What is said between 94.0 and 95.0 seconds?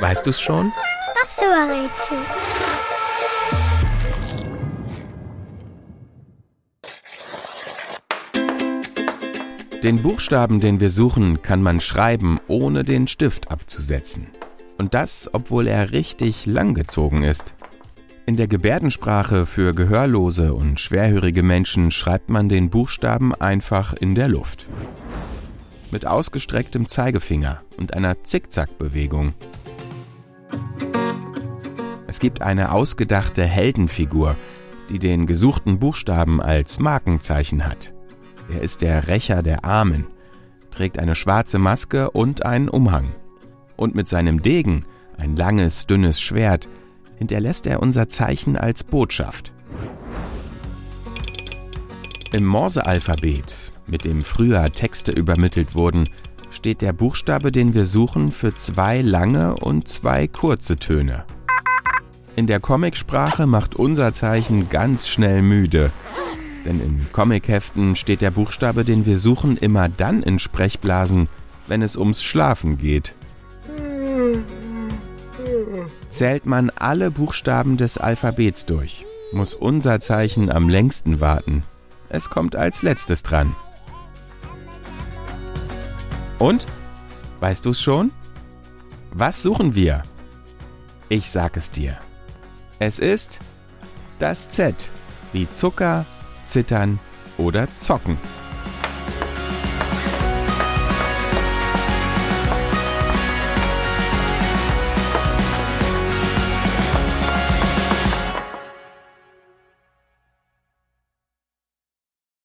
das Z